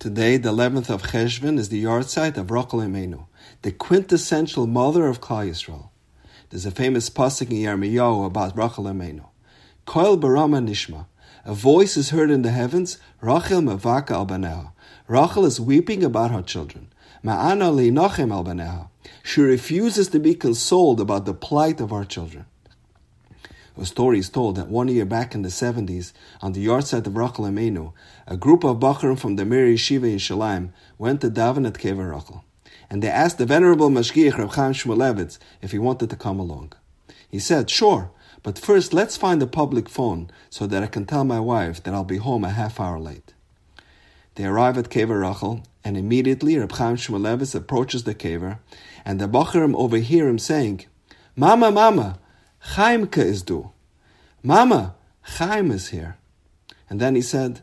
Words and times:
Today, 0.00 0.38
the 0.38 0.50
11th 0.50 0.88
of 0.88 1.02
Cheshvan, 1.02 1.58
is 1.58 1.68
the 1.68 1.84
yahrzeit 1.84 2.38
of 2.38 2.50
Rachel 2.50 2.78
Imenu, 2.78 3.26
the 3.60 3.70
quintessential 3.70 4.66
mother 4.66 5.06
of 5.06 5.20
Klal 5.20 5.50
Yisrael. 5.50 5.90
There's 6.48 6.64
a 6.64 6.70
famous 6.70 7.10
pasuk 7.10 7.50
in 7.50 7.58
Yirmiyahu 7.58 8.24
about 8.24 8.56
Rachel 8.56 8.84
Imenu. 8.84 9.26
Koil 9.86 10.18
barama 10.18 10.66
nishma. 10.66 11.04
A 11.44 11.52
voice 11.52 11.98
is 11.98 12.08
heard 12.08 12.30
in 12.30 12.40
the 12.40 12.50
heavens, 12.50 12.96
Rachel 13.20 13.60
mevaka 13.60 14.12
al 14.12 14.72
Rachel 15.06 15.44
is 15.44 15.60
weeping 15.60 16.02
about 16.02 16.30
her 16.30 16.40
children. 16.40 16.90
Ma'ana 17.22 17.70
li 17.70 17.90
nochem 17.90 18.32
al 18.32 18.90
She 19.22 19.42
refuses 19.42 20.08
to 20.08 20.18
be 20.18 20.34
consoled 20.34 21.02
about 21.02 21.26
the 21.26 21.34
plight 21.34 21.78
of 21.78 21.90
her 21.90 22.06
children. 22.06 22.46
A 23.78 23.86
story 23.86 24.18
is 24.18 24.28
told 24.28 24.56
that 24.56 24.68
one 24.68 24.88
year 24.88 25.04
back 25.04 25.34
in 25.34 25.42
the 25.42 25.48
70s, 25.48 26.12
on 26.42 26.52
the 26.52 26.60
yard 26.60 26.84
yahrzeit 26.84 27.06
of 27.06 27.16
Rachel 27.16 27.44
Imenu, 27.44 27.92
a 28.26 28.36
group 28.36 28.64
of 28.64 28.78
Bachrim 28.78 29.18
from 29.18 29.36
the 29.36 29.44
Mir 29.44 29.66
Yeshiva 29.66 30.10
in 30.10 30.18
Shalim 30.18 30.70
went 30.98 31.20
to 31.20 31.30
daven 31.30 31.66
at 31.66 31.74
Kever 31.74 32.12
Rachel, 32.12 32.44
and 32.90 33.02
they 33.02 33.08
asked 33.08 33.38
the 33.38 33.46
venerable 33.46 33.88
Mashgiach 33.88 34.38
Reb 34.38 34.50
Chaim 34.50 34.72
Shmulevitz 34.72 35.38
if 35.62 35.70
he 35.72 35.78
wanted 35.78 36.10
to 36.10 36.16
come 36.16 36.40
along. 36.40 36.72
He 37.28 37.38
said, 37.38 37.70
sure, 37.70 38.10
but 38.42 38.58
first 38.58 38.92
let's 38.92 39.16
find 39.16 39.40
a 39.42 39.46
public 39.46 39.88
phone 39.88 40.30
so 40.50 40.66
that 40.66 40.82
I 40.82 40.86
can 40.88 41.06
tell 41.06 41.24
my 41.24 41.40
wife 41.40 41.82
that 41.84 41.94
I'll 41.94 42.04
be 42.04 42.16
home 42.16 42.44
a 42.44 42.50
half 42.50 42.80
hour 42.80 42.98
late. 42.98 43.32
They 44.34 44.44
arrive 44.44 44.78
at 44.78 44.90
Kever 44.90 45.22
Rachel, 45.22 45.62
and 45.84 45.96
immediately 45.96 46.58
Reb 46.58 46.72
Chaim 46.72 46.96
Shmulevitz 46.96 47.54
approaches 47.54 48.02
the 48.02 48.14
Kever, 48.14 48.58
and 49.04 49.20
the 49.20 49.28
Bachrim 49.28 49.74
overhear 49.76 50.28
him 50.28 50.38
saying, 50.38 50.86
Mama, 51.36 51.70
Mama, 51.70 52.18
Chaimke 52.64 53.18
is 53.18 53.42
due. 53.42 53.70
Mama, 54.42 54.94
Chaim 55.22 55.70
is 55.70 55.88
here. 55.88 56.16
And 56.88 57.00
then 57.00 57.14
he 57.14 57.22
said, 57.22 57.60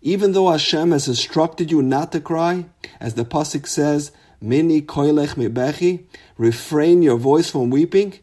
even 0.00 0.32
though 0.32 0.50
Hashem 0.50 0.92
has 0.92 1.08
instructed 1.08 1.70
you 1.70 1.82
not 1.82 2.12
to 2.12 2.20
cry, 2.20 2.66
as 3.00 3.14
the 3.14 3.24
pasuk 3.24 3.66
says, 3.66 4.12
"Mini 4.40 4.80
koilech 4.80 5.34
mebechi," 5.34 6.04
refrain 6.36 7.02
your 7.02 7.16
voice 7.16 7.50
from 7.50 7.70
weeping. 7.70 8.14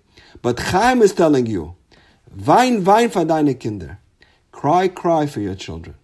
But 0.41 0.59
Chaim 0.59 1.01
is 1.01 1.13
telling 1.13 1.47
you, 1.47 1.75
"Wein, 2.33 2.83
wein 2.85 3.09
für 3.09 3.27
deine 3.27 3.55
Kinder," 3.59 3.99
cry, 4.51 4.87
cry 4.87 5.25
for 5.27 5.41
your 5.41 5.55
children. 5.55 5.95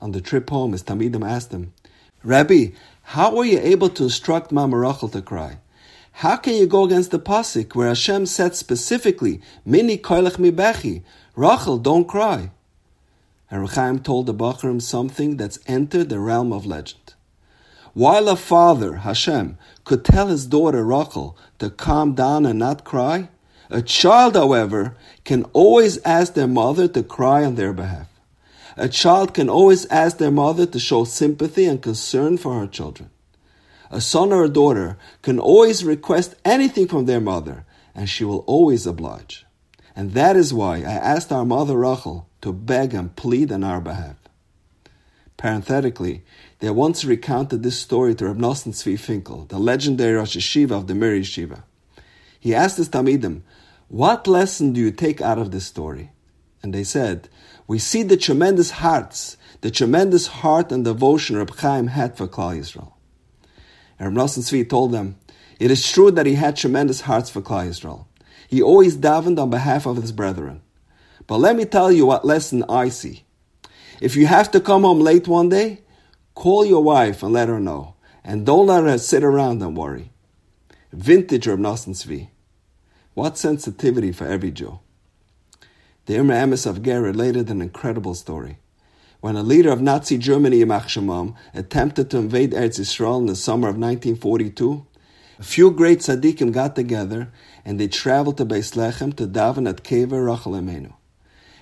On 0.00 0.12
the 0.12 0.20
trip 0.20 0.50
home, 0.50 0.74
as 0.74 0.82
Talmidim 0.82 1.24
asked 1.24 1.52
him, 1.52 1.72
Rabbi, 2.24 2.72
how 3.02 3.34
were 3.34 3.44
you 3.44 3.58
able 3.58 3.88
to 3.90 4.04
instruct 4.04 4.52
Mama 4.52 4.76
Rachel 4.76 5.08
to 5.08 5.22
cry? 5.22 5.58
How 6.16 6.36
can 6.36 6.54
you 6.54 6.66
go 6.66 6.84
against 6.84 7.10
the 7.10 7.18
pasuk 7.18 7.74
where 7.74 7.88
Hashem 7.88 8.26
said 8.26 8.54
specifically, 8.54 9.40
"Mini 9.64 9.98
koilech 9.98 10.36
mibechi"? 10.36 11.02
Rachel, 11.34 11.78
don't 11.78 12.06
cry. 12.06 12.50
And 13.50 13.62
Reb 13.62 13.70
Chaim 13.70 13.98
told 13.98 14.26
the 14.26 14.34
Bachrim 14.34 14.80
something 14.80 15.36
that's 15.36 15.58
entered 15.66 16.10
the 16.10 16.20
realm 16.20 16.52
of 16.52 16.66
legend. 16.66 17.14
While 17.94 18.28
a 18.28 18.36
father, 18.36 18.96
Hashem, 18.96 19.58
could 19.84 20.04
tell 20.04 20.28
his 20.28 20.46
daughter 20.46 20.84
Rachel 20.84 21.36
to 21.58 21.70
calm 21.70 22.14
down 22.14 22.46
and 22.46 22.58
not 22.58 22.84
cry, 22.84 23.28
a 23.70 23.82
child, 23.82 24.34
however, 24.34 24.96
can 25.24 25.44
always 25.54 25.98
ask 26.04 26.34
their 26.34 26.46
mother 26.46 26.88
to 26.88 27.02
cry 27.02 27.42
on 27.44 27.54
their 27.54 27.72
behalf. 27.72 28.08
A 28.76 28.88
child 28.88 29.34
can 29.34 29.48
always 29.48 29.86
ask 29.86 30.18
their 30.18 30.30
mother 30.30 30.66
to 30.66 30.78
show 30.78 31.04
sympathy 31.04 31.64
and 31.64 31.80
concern 31.82 32.36
for 32.36 32.60
her 32.60 32.66
children 32.66 33.10
a 33.92 34.00
son 34.00 34.32
or 34.32 34.42
a 34.42 34.48
daughter 34.48 34.96
can 35.20 35.38
always 35.38 35.84
request 35.84 36.34
anything 36.46 36.88
from 36.88 37.04
their 37.04 37.20
mother, 37.20 37.66
and 37.94 38.08
she 38.08 38.24
will 38.24 38.38
always 38.46 38.86
oblige. 38.86 39.44
And 39.94 40.12
that 40.12 40.34
is 40.34 40.54
why 40.54 40.78
I 40.78 40.94
asked 40.94 41.30
our 41.30 41.44
mother 41.44 41.76
Rachel 41.76 42.26
to 42.40 42.54
beg 42.54 42.94
and 42.94 43.14
plead 43.14 43.52
on 43.52 43.62
our 43.62 43.82
behalf. 43.82 44.16
Parenthetically, 45.36 46.24
they 46.60 46.70
once 46.70 47.04
recounted 47.04 47.62
this 47.62 47.78
story 47.78 48.14
to 48.14 48.28
Reb 48.28 48.38
Nosson 48.38 48.72
Tzvi 48.72 48.98
Finkel, 48.98 49.44
the 49.44 49.58
legendary 49.58 50.14
Rosh 50.14 50.36
Yeshiva 50.36 50.72
of 50.72 50.86
the 50.86 50.94
Mir 50.94 51.12
Yeshiva. 51.12 51.64
He 52.40 52.54
asked 52.54 52.78
his 52.78 52.88
Talmidim, 52.88 53.42
What 53.88 54.26
lesson 54.26 54.72
do 54.72 54.80
you 54.80 54.90
take 54.90 55.20
out 55.20 55.38
of 55.38 55.50
this 55.50 55.66
story? 55.66 56.12
And 56.62 56.72
they 56.72 56.84
said, 56.84 57.28
We 57.66 57.78
see 57.78 58.02
the 58.02 58.16
tremendous 58.16 58.70
hearts, 58.70 59.36
the 59.60 59.70
tremendous 59.70 60.28
heart 60.28 60.72
and 60.72 60.82
devotion 60.82 61.36
Reb 61.36 61.54
Chaim 61.56 61.88
had 61.88 62.16
for 62.16 62.26
Klal 62.26 62.56
Yisrael. 62.58 62.92
And 64.02 64.16
Rav 64.16 64.30
Tzvi 64.30 64.68
told 64.68 64.90
them, 64.90 65.16
It 65.60 65.70
is 65.70 65.88
true 65.88 66.10
that 66.10 66.26
he 66.26 66.34
had 66.34 66.56
tremendous 66.56 67.02
hearts 67.02 67.30
for 67.30 67.40
Klal 67.40 67.68
Yisrael. 67.68 68.06
He 68.48 68.60
always 68.60 68.96
davened 68.96 69.38
on 69.38 69.48
behalf 69.48 69.86
of 69.86 69.94
his 69.94 70.10
brethren. 70.10 70.60
But 71.28 71.38
let 71.38 71.54
me 71.54 71.66
tell 71.66 71.92
you 71.92 72.06
what 72.06 72.24
lesson 72.24 72.64
I 72.68 72.88
see. 72.88 73.22
If 74.00 74.16
you 74.16 74.26
have 74.26 74.50
to 74.50 74.60
come 74.60 74.82
home 74.82 74.98
late 74.98 75.28
one 75.28 75.50
day, 75.50 75.82
call 76.34 76.64
your 76.64 76.82
wife 76.82 77.22
and 77.22 77.32
let 77.32 77.46
her 77.46 77.60
know. 77.60 77.94
And 78.24 78.44
don't 78.44 78.66
let 78.66 78.82
her 78.82 78.98
sit 78.98 79.22
around 79.22 79.62
and 79.62 79.76
worry. 79.76 80.10
Vintage 80.92 81.46
Rav 81.46 81.60
Nosson 81.60 81.94
Tzvi. 81.94 82.30
What 83.14 83.38
sensitivity 83.38 84.10
for 84.10 84.26
every 84.26 84.50
Jew. 84.50 84.80
The 86.06 86.14
Emes 86.14 86.66
of 86.66 86.82
Ger 86.82 87.00
related 87.00 87.50
an 87.50 87.62
incredible 87.62 88.16
story 88.16 88.58
when 89.22 89.36
a 89.36 89.42
leader 89.44 89.70
of 89.70 89.80
Nazi 89.80 90.18
Germany, 90.18 90.62
attempted 90.62 92.10
to 92.10 92.18
invade 92.18 92.50
Eretz 92.50 92.80
Yisrael 92.80 93.20
in 93.20 93.26
the 93.26 93.36
summer 93.36 93.68
of 93.68 93.76
1942, 93.76 94.84
a 95.38 95.42
few 95.44 95.70
great 95.70 96.00
tzaddikim 96.00 96.52
got 96.52 96.74
together 96.74 97.32
and 97.64 97.78
they 97.78 97.86
traveled 97.86 98.36
to 98.38 98.44
Beis 98.44 98.74
Lechem 98.74 99.14
to 99.16 99.28
daven 99.28 99.68
at 99.68 99.84
Kever 99.84 100.26
Rachel 100.26 100.54
Imenu. 100.54 100.92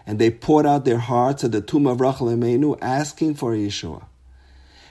And 0.07 0.19
they 0.19 0.31
poured 0.31 0.65
out 0.65 0.87
their 0.87 1.01
hearts 1.01 1.45
at 1.45 1.53
the 1.53 1.61
tomb 1.61 1.87
of 1.87 2.01
Rachel 2.01 2.29
Imenu, 2.29 2.79
asking 2.81 3.35
for 3.35 3.53
Yeshua. 3.53 4.07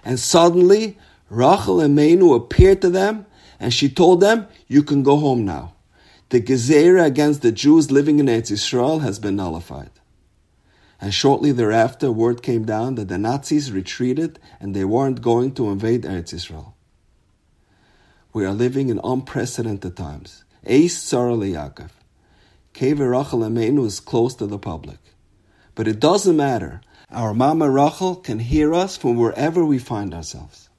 And 0.05 0.19
suddenly, 0.19 0.95
Rachel 1.31 1.77
Imenu 1.77 2.35
appeared 2.35 2.83
to 2.83 2.91
them, 2.91 3.25
and 3.59 3.73
she 3.73 3.89
told 3.89 4.21
them, 4.21 4.45
"You 4.67 4.83
can 4.83 5.01
go 5.01 5.17
home 5.17 5.43
now. 5.43 5.73
The 6.29 6.39
gezerah 6.39 7.05
against 7.05 7.41
the 7.41 7.51
Jews 7.51 7.89
living 7.89 8.19
in 8.19 8.27
Eretz 8.27 8.51
Yisrael 8.51 9.01
has 9.01 9.17
been 9.17 9.37
nullified." 9.37 9.89
And 11.01 11.13
shortly 11.13 11.51
thereafter 11.51 12.11
word 12.11 12.43
came 12.43 12.65
down 12.65 12.95
that 12.95 13.07
the 13.07 13.17
Nazis 13.17 13.71
retreated 13.71 14.39
and 14.59 14.75
they 14.75 14.83
weren't 14.83 15.21
going 15.21 15.53
to 15.53 15.69
invade 15.69 16.03
Eretz 16.03 16.33
Israel. 16.33 16.75
We 18.33 18.45
are 18.45 18.53
living 18.53 18.89
in 18.89 18.99
unprecedented 19.03 19.95
times. 19.95 20.43
Eis 20.67 20.95
Tzara 20.97 21.37
Yaakov. 21.37 21.89
Kever 22.73 23.11
Rachel 23.11 23.39
Imenu 23.39 23.85
is 23.85 23.99
close 23.99 24.35
to 24.35 24.45
the 24.45 24.59
public. 24.59 24.99
But 25.73 25.87
it 25.87 25.99
doesn't 25.99 26.35
matter. 26.35 26.81
Our 27.11 27.33
Mama 27.33 27.69
Rachel 27.69 28.15
can 28.15 28.39
hear 28.39 28.73
us 28.73 28.97
from 28.97 29.17
wherever 29.17 29.65
we 29.65 29.79
find 29.79 30.13
ourselves. 30.13 30.69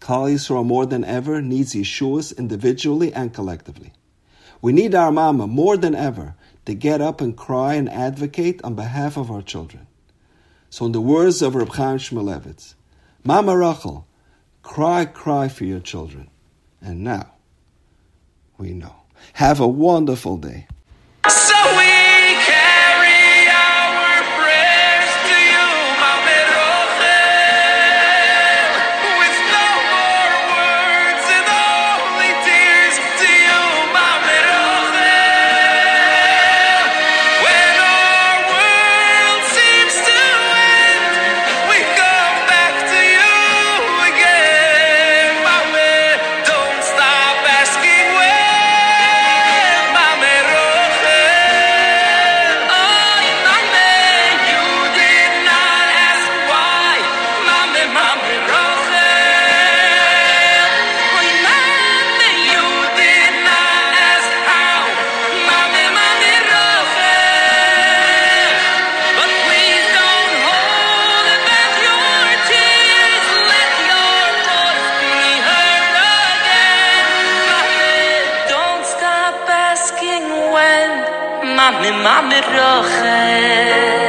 Klal 0.00 0.32
Yisrael 0.32 0.66
more 0.66 0.84
than 0.84 1.04
ever 1.04 1.40
needs 1.40 1.74
Yeshua's 1.74 2.32
individually 2.32 3.12
and 3.12 3.32
collectively. 3.32 3.92
We 4.60 4.72
need 4.72 4.94
our 4.94 5.12
Mama 5.12 5.46
more 5.46 5.76
than 5.76 5.94
ever 5.94 6.34
to 6.64 6.74
get 6.74 7.00
up 7.00 7.20
and 7.20 7.36
cry 7.36 7.74
and 7.74 7.88
advocate 7.88 8.60
on 8.62 8.74
behalf 8.74 9.16
of 9.16 9.30
our 9.30 9.42
children. 9.42 9.86
So, 10.70 10.86
in 10.86 10.92
the 10.92 11.00
words 11.00 11.42
of 11.42 11.54
Reb 11.54 11.68
Chaim 11.70 11.98
Shmulevitz, 11.98 12.74
Mama 13.24 13.56
Rachel, 13.56 14.06
cry, 14.62 15.04
cry 15.04 15.48
for 15.48 15.64
your 15.64 15.80
children. 15.80 16.30
And 16.80 17.04
now, 17.04 17.32
we 18.58 18.72
know. 18.72 18.94
Have 19.34 19.60
a 19.60 19.68
wonderful 19.68 20.36
day. 20.36 20.66
מיין 81.80 82.02
מאמר 82.02 82.82
ח 82.82 84.01